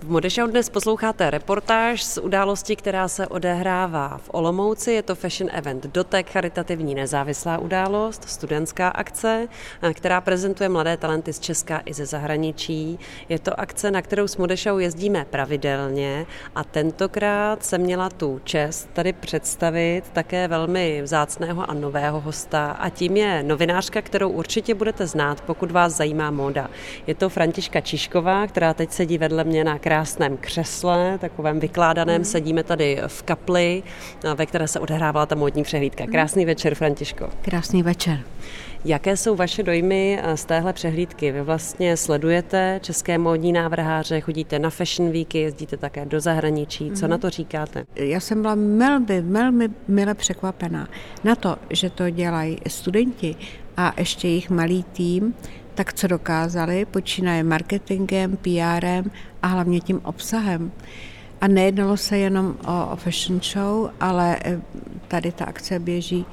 [0.00, 4.92] V Modešau dnes posloucháte reportáž z události, která se odehrává v Olomouci.
[4.92, 9.48] Je to Fashion Event Dotek, charitativní nezávislá událost, studentská akce,
[9.94, 12.98] která prezentuje mladé talenty z Česka i ze zahraničí.
[13.28, 18.88] Je to akce, na kterou s Modešau jezdíme pravidelně a tentokrát jsem měla tu čest
[18.92, 25.06] tady představit také velmi vzácného a nového hosta a tím je novinářka, kterou určitě budete
[25.06, 26.70] znát, pokud vás zajímá móda.
[27.06, 32.18] Je to Františka Čišková, která teď sedí vedle mě na krásném křesle, takovém vykládaném.
[32.18, 32.24] Mm.
[32.24, 33.82] Sedíme tady v kapli,
[34.34, 36.04] ve které se odehrávala ta módní přehlídka.
[36.04, 36.12] Mhm.
[36.12, 36.46] Krásný mm.
[36.46, 37.28] večer, Františko.
[37.42, 38.20] Krásný večer.
[38.84, 41.32] Jaké jsou vaše dojmy z téhle přehlídky?
[41.32, 46.90] Vy vlastně sledujete české módní návrháře, chodíte na Fashion Weeky, jezdíte také do zahraničí.
[46.90, 47.10] Co mm.
[47.10, 47.84] na to říkáte?
[47.94, 50.88] Já jsem byla velmi, velmi mile překvapená
[51.24, 53.36] na to, že to dělají studenti
[53.76, 55.34] a ještě jejich malý tým,
[55.76, 59.10] tak co dokázali, počínaje marketingem, PRem
[59.42, 60.72] a hlavně tím obsahem.
[61.40, 64.60] A nejednalo se jenom o, fashion show, ale eh,
[65.08, 66.26] tady ta akce běží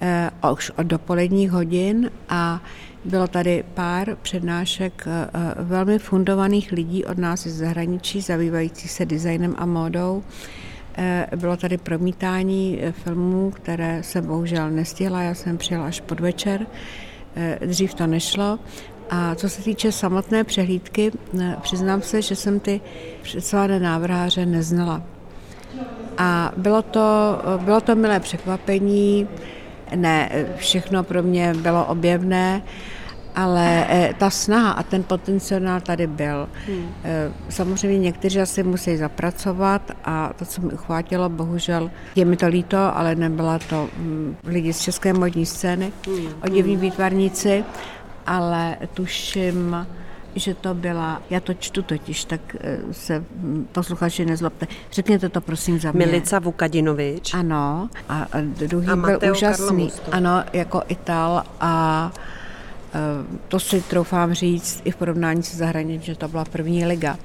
[0.00, 2.62] eh, už od dopoledních hodin a
[3.04, 5.30] bylo tady pár přednášek eh,
[5.62, 10.22] velmi fundovaných lidí od nás z zahraničí, zabývající se designem a módou.
[11.36, 16.66] Bylo tady promítání filmů, které jsem bohužel nestihla, já jsem přijela až podvečer.
[17.66, 18.58] Dřív to nešlo.
[19.10, 21.12] A co se týče samotné přehlídky,
[21.62, 22.80] přiznám se, že jsem ty
[23.22, 25.02] představené návrháře neznala.
[26.18, 29.28] A bylo to, bylo to milé překvapení,
[29.94, 32.62] ne všechno pro mě bylo objevné,
[33.34, 36.48] ale e, ta snaha a ten potenciál tady byl.
[36.66, 36.88] Hmm.
[37.04, 42.48] E, samozřejmě někteří asi musí zapracovat a to, co mi uchvátilo, bohužel je mi to
[42.48, 46.26] líto, ale nebyla to mm, lidi z české modní scény, hmm.
[46.42, 47.64] oděvní výtvarníci,
[48.26, 49.86] ale tuším,
[50.34, 53.24] že to byla, já to čtu totiž, tak eh, se
[53.72, 54.66] posluchači nezlobte.
[54.92, 56.06] Řekněte to prosím za mě.
[56.06, 57.34] Milica Vukadinovič.
[57.34, 59.90] Ano, a druhý a byl Mateo úžasný.
[60.12, 62.40] Ano, jako Ital a eh,
[63.48, 67.18] to si troufám říct i v porovnání se zahraničí, že to byla první liga.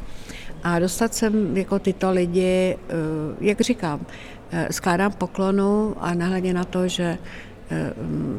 [0.64, 2.94] A dostat sem jako tyto lidi, eh,
[3.42, 4.06] jak říkám,
[4.72, 7.18] skládám poklonu a nahledně na to, že
[7.70, 7.94] Eh,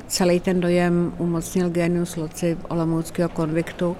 [0.07, 3.97] celý ten dojem umocnil genius loci Olomouckého konviktu,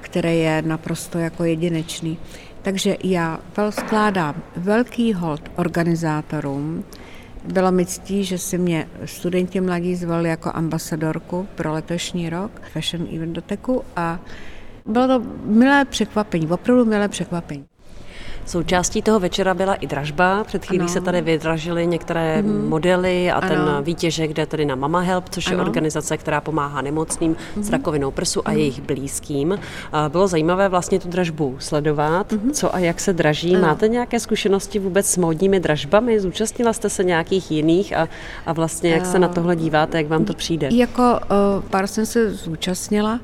[0.00, 2.18] který je naprosto jako jedinečný.
[2.62, 6.84] Takže já skládám velký hold organizátorům.
[7.44, 13.08] Bylo mi ctí, že si mě studenti mladí zvolili jako ambasadorku pro letošní rok Fashion
[13.16, 14.20] Event Doteku a
[14.86, 17.69] bylo to milé překvapení, opravdu milé překvapení.
[18.50, 20.44] Součástí toho večera byla i dražba.
[20.44, 20.88] Před chvílí ano.
[20.88, 22.68] se tady vydražily některé mm-hmm.
[22.68, 23.48] modely a ano.
[23.48, 25.56] ten výtěžek jde tady na Mama Help, což ano.
[25.56, 27.62] je organizace, která pomáhá nemocným mm-hmm.
[27.62, 27.72] s mhm.
[27.72, 28.56] rakovinou prsu a mm-hmm.
[28.56, 29.58] jejich blízkým.
[30.08, 32.50] Bylo zajímavé vlastně tu dražbu sledovat, mm-hmm.
[32.50, 33.56] co a jak se draží.
[33.56, 33.66] Ano.
[33.66, 36.20] Máte nějaké zkušenosti vůbec s módními dražbami?
[36.20, 38.08] Zúčastnila jste se nějakých jiných a,
[38.46, 40.68] a vlastně jak se na tohle díváte, jak vám to přijde?
[40.72, 43.20] Jako uh, pár jsem se zúčastnila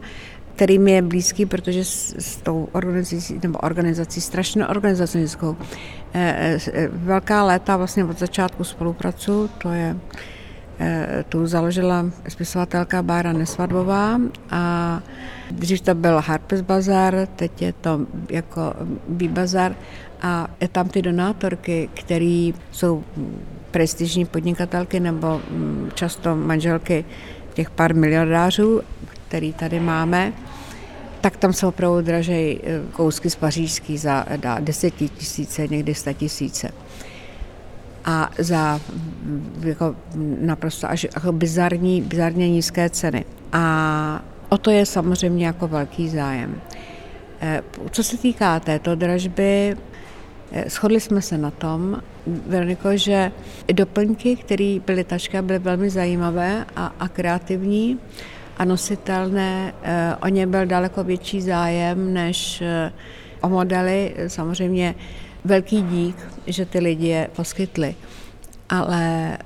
[0.57, 5.57] který mi je blízký, protože s, s tou organizací, nebo organizací, strašně organizacijskou,
[6.15, 9.97] e, e, velká léta vlastně od začátku spolupracuju, to je
[10.81, 15.03] e, tu založila spisovatelka Bára Nesvadbová a
[15.51, 18.01] dřív to byl Harpes Bazar, teď je to
[18.31, 18.75] jako
[19.09, 19.77] B-Bazar
[20.23, 23.05] a je tam ty donátorky, které jsou
[23.71, 25.41] prestižní podnikatelky nebo
[25.95, 27.05] často manželky
[27.55, 28.81] těch pár miliardářů,
[29.29, 30.33] který tady máme,
[31.27, 34.27] tak tam jsou opravdu dražej eh, kousky z pařížský za
[34.97, 36.71] tisíce, někdy sta tisíce.
[38.05, 39.97] A za mm, jako
[40.41, 43.25] naprosto až jako bizarní, bizarně nízké ceny.
[43.53, 46.61] A o to je samozřejmě jako velký zájem.
[47.41, 49.77] Eh, co se týká této dražby,
[50.53, 53.33] eh, shodli jsme se na tom, Veroniko, že
[53.73, 57.99] doplňky, které byly taška, byly velmi zajímavé a, a kreativní
[58.57, 59.75] a nositelné.
[59.83, 62.93] Eh, o ně byl daleko větší zájem než eh,
[63.41, 64.15] o modely.
[64.27, 64.95] Samozřejmě
[65.45, 66.17] velký dík,
[66.47, 67.95] že ty lidi je poskytli.
[68.69, 69.39] Ale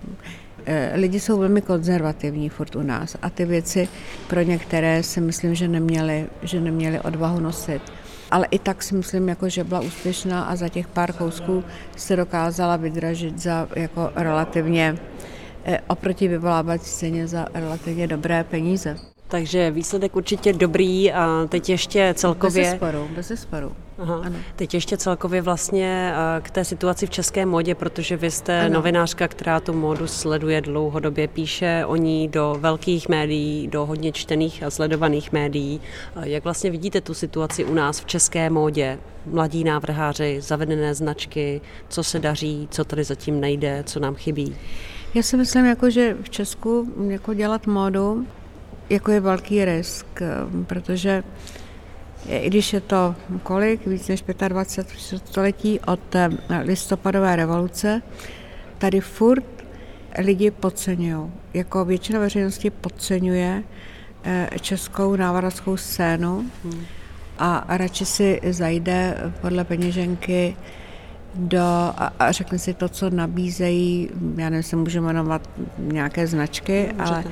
[0.67, 3.89] eh, lidi jsou velmi konzervativní furt u nás a ty věci
[4.29, 7.83] pro některé si myslím, že neměli, že neměli odvahu nosit.
[8.31, 11.65] Ale i tak si myslím, jako, že byla úspěšná a za těch pár kousků
[11.97, 14.97] se dokázala vydražit za jako relativně
[15.89, 18.97] oproti vyvolávací ceně za relativně dobré peníze.
[19.29, 22.65] Takže výsledek určitě dobrý a teď ještě celkově...
[22.65, 23.73] Bez sporu, bez sporu.
[23.99, 24.21] Aha.
[24.25, 24.37] Ano.
[24.57, 26.13] Teď ještě celkově vlastně
[26.43, 28.75] k té situaci v české modě, protože vy jste ano.
[28.75, 34.63] novinářka, která tu modu sleduje dlouhodobě, píše o ní do velkých médií, do hodně čtených
[34.63, 35.81] a sledovaných médií.
[36.23, 38.99] Jak vlastně vidíte tu situaci u nás v české módě?
[39.27, 44.57] Mladí návrháři, zavedené značky, co se daří, co tady zatím nejde, co nám chybí?
[45.15, 48.27] Já si myslím, jako, že v Česku jako dělat módu
[48.91, 50.07] jako je velký risk,
[50.67, 51.23] protože
[52.29, 56.29] i když je to kolik, víc než 25 století od eh,
[56.63, 58.03] listopadové revoluce,
[58.79, 59.45] tady furt
[60.19, 61.33] lidi podceňují.
[61.55, 63.63] Jako většina veřejnosti podceňuje
[64.25, 66.51] eh, českou návratskou scénu
[67.39, 70.57] a radši si zajde podle peněženky
[71.35, 71.61] do,
[71.97, 77.15] a, a řekne si to, co nabízejí, já nevím, se můžu jmenovat nějaké značky, Můžete.
[77.15, 77.25] ale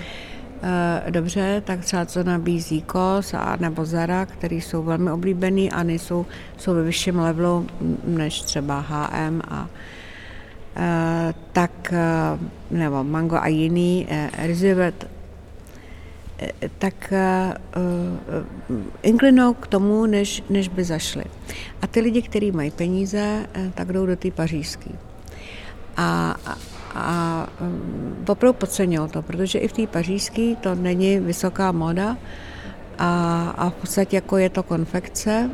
[0.62, 5.82] Eh, dobře, tak třeba co nabízí KOS a nebo Zara, které jsou velmi oblíbený a
[5.82, 7.66] nejsou, jsou ve vyšším levelu
[8.04, 9.68] než třeba HM a
[10.76, 12.38] eh, tak, eh,
[12.70, 14.08] nebo Mango a jiný,
[14.38, 15.08] Rizivet,
[16.78, 17.12] tak
[19.02, 21.24] inklinou k tomu, než, než by zašli.
[21.82, 24.90] A ty lidi, kteří mají peníze, tak jdou do té pařížské.
[25.96, 26.36] A,
[26.94, 32.16] a um, opravdu podcenil to, protože i v té pařížské to není vysoká moda
[32.98, 33.08] a,
[33.58, 35.50] a v podstatě jako je to konfekce,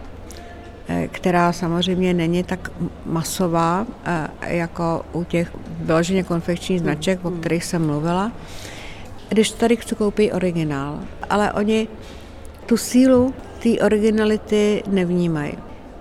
[0.89, 2.71] eh, která samozřejmě není tak
[3.07, 5.51] masová eh, jako u těch
[5.81, 8.33] vyloženě konfekčních značek, o kterých jsem mluvila.
[9.29, 11.01] Když tady chci koupit originál,
[11.31, 11.89] ale oni
[12.67, 15.55] tu sílu té originality nevnímají.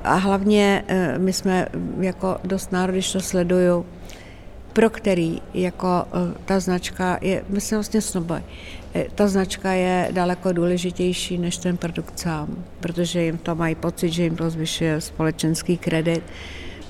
[0.04, 1.68] A hlavně eh, my jsme
[2.00, 3.86] jako dost národ, když to sleduju,
[4.74, 8.42] pro který jako eh, ta značka je, myslím vlastně snoboj,
[8.96, 14.10] eh, ta značka je daleko důležitější než ten produkt sám, protože jim to mají pocit,
[14.10, 16.24] že jim to zvyšuje společenský kredit.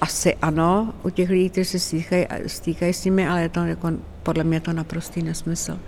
[0.01, 3.91] Asi ano, u těch lidí, kteří se stýkají, stýkají s nimi, ale je to jako,
[4.24, 5.79] podle mě to naprostý nesmysl.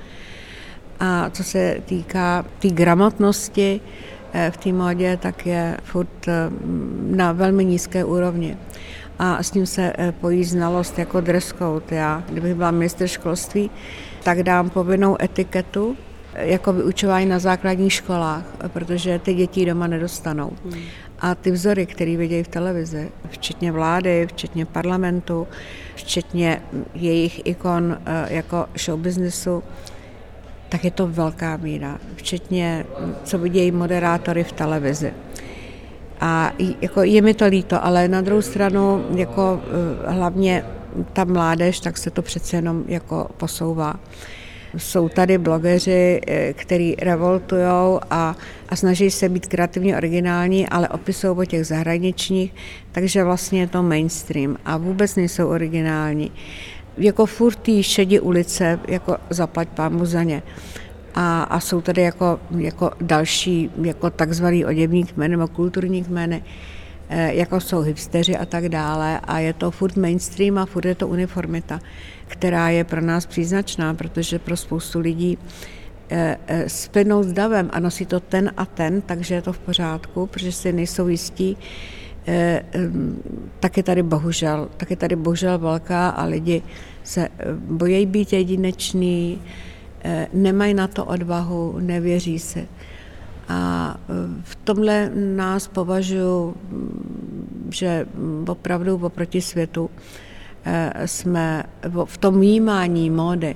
[0.99, 3.81] A co se týká té tý gramotnosti
[4.33, 6.25] eh, v té modě, tak je furt
[7.09, 8.57] na velmi nízké úrovni
[9.19, 11.95] a s ním se eh, pojí znalost jako dress code.
[11.95, 13.71] Já, kdybych byla minister školství,
[14.23, 15.97] tak dám povinnou etiketu
[16.33, 20.51] eh, jako vyučování na základních školách, protože ty děti doma nedostanou.
[20.63, 20.81] Hmm.
[21.19, 25.47] A ty vzory, které vidějí v televizi, včetně vlády, včetně parlamentu,
[25.95, 26.61] včetně
[26.93, 29.63] jejich ikon eh, jako show businessu,
[30.69, 32.85] tak je to velká míra, včetně
[33.23, 35.13] co vidějí moderátory v televizi.
[36.21, 40.65] A jako je mi to líto, ale na druhou stranu jako eh, hlavně
[41.13, 43.95] ta mládež, tak se to přece jenom jako posouvá.
[44.77, 48.35] Jsou tady blogeři, eh, kteří revoltují a,
[48.69, 52.53] a snaží se být kreativně originální, ale opisují o těch zahraničních,
[52.91, 56.31] takže vlastně je to mainstream a vůbec nejsou originální.
[56.97, 60.43] Jako furt tý šedí ulice, jako zaplať pámu za ně.
[61.15, 66.43] A, a jsou tady jako, jako další jako takzvaný oděvní kmeny nebo kulturní kmeny,
[67.09, 69.19] eh, jako jsou hipsteři a tak dále.
[69.19, 71.79] A je to furt mainstream a furt je to uniformita,
[72.27, 75.37] která je pro nás příznačná, protože pro spoustu lidí
[76.09, 79.59] eh, eh, splynou s davem a nosí to ten a ten, takže je to v
[79.59, 81.57] pořádku, protože si nejsou jistí,
[83.59, 86.61] tak je tady bohužel, tak je tady bohužel velká a lidi
[87.03, 87.29] se
[87.69, 89.41] bojí být jedineční,
[90.07, 92.65] Eh, nemají na to odvahu, nevěří se.
[93.49, 94.13] A eh,
[94.43, 98.05] v tomhle nás považuji, mm, že
[98.47, 99.89] opravdu oproti světu
[100.65, 101.63] eh, jsme
[102.05, 103.55] v tom vnímání módy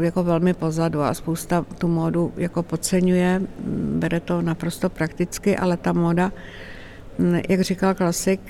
[0.00, 5.76] jako velmi pozadu a spousta tu módu jako podceňuje, mm, bere to naprosto prakticky, ale
[5.76, 6.32] ta móda, mm,
[7.48, 8.40] jak říkal klasik,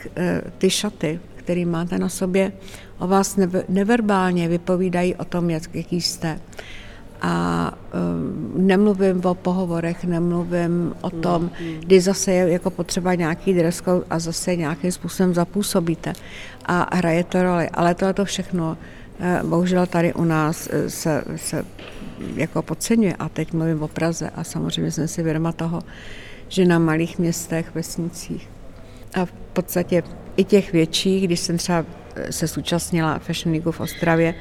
[0.58, 2.52] ty šaty, které máte na sobě,
[2.98, 6.40] o vás neverbálně vypovídají o tom, jaký jste.
[7.22, 13.80] A um, nemluvím o pohovorech, nemluvím o tom, kdy zase je jako potřeba nějaký dress
[13.80, 16.12] code a zase nějakým způsobem zapůsobíte
[16.64, 17.68] a hraje to roli.
[17.68, 18.76] Ale tohle to všechno
[19.20, 21.64] eh, bohužel tady u nás eh, se, se
[22.34, 23.16] jako podceňuje.
[23.16, 25.82] A teď mluvím o Praze a samozřejmě jsem si vědoma toho,
[26.48, 28.53] že na malých městech, vesnicích
[29.14, 30.02] a v podstatě
[30.36, 31.84] i těch větších, když jsem třeba
[32.16, 34.34] eh, se zúčastnila Fashion Weeku v Ostravě,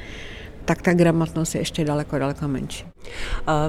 [0.64, 2.84] tak ta gramotnost je ještě daleko, daleko menší.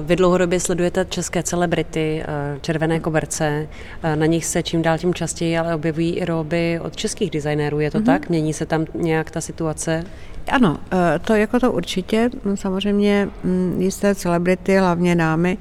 [0.02, 2.24] Vy dlouhodobě sledujete české celebrity,
[2.60, 3.68] červené koberce,
[4.14, 7.90] na nich se čím dál tím častěji ale objevují i roby od českých designérů, je
[7.90, 8.04] to mm-hmm.
[8.04, 8.28] tak?
[8.28, 10.04] Mění se tam nějak ta situace?
[10.48, 10.78] Ano,
[11.24, 15.58] to jako to určitě, samozřejmě mm, jisté celebrity, hlavně námi,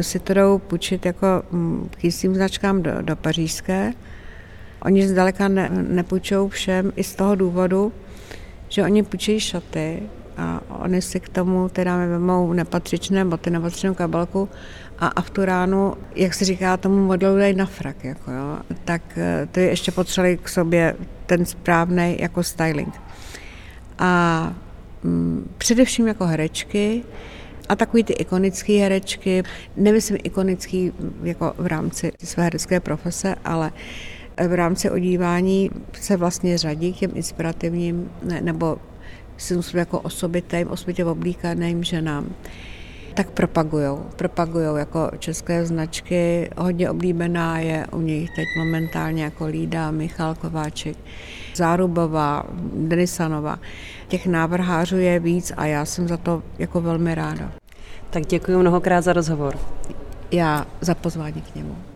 [0.00, 3.92] si to jdou půjčit jako mm, k jistým značkám do, do pařížské.
[4.84, 7.92] Oni zdaleka ne, nepůjčou všem i z toho důvodu,
[8.68, 10.02] že oni půjčují šaty
[10.36, 14.48] a oni si k tomu teda vemou nepatřičné boty, nepatřičnou kabelku
[14.98, 18.58] a, a v tu ránu, jak se říká, tomu modelu dají na frak, jako jo,
[18.84, 22.94] tak eh, to je ještě potřebovali k sobě ten správný jako styling.
[23.98, 24.52] A
[25.04, 27.04] m, mm, především jako herečky,
[27.72, 29.42] a takový ty ikonické herečky,
[29.76, 33.72] nemyslím ikonický jako v rámci své herecké profese, ale
[34.48, 38.76] v rámci odívání se vlastně řadí k těm inspirativním ne, nebo
[39.36, 42.34] si jako osobitým, osobitě oblíkaným ženám
[43.14, 44.06] tak propagujou.
[44.16, 46.50] Propagujou jako české značky.
[46.56, 50.96] Hodně oblíbená je u nich teď momentálně jako Lída, Michal Kováček,
[51.54, 53.58] Zárubová, Denisanova.
[54.08, 57.61] Těch návrhářů je víc a já jsem za to jako velmi ráda.
[58.12, 59.58] Tak děkuji mnohokrát za rozhovor.
[60.30, 61.91] Já za pozvání k němu.